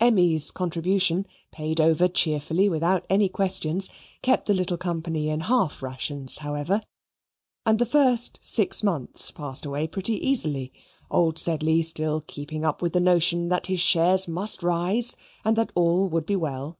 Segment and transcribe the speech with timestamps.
[0.00, 3.90] Emmy's contribution, paid over cheerfully without any questions,
[4.22, 6.80] kept the little company in half rations however.
[7.66, 10.72] And the first six months passed away pretty easily,
[11.10, 15.70] old Sedley still keeping up with the notion that his shares must rise and that
[15.74, 16.78] all would be well.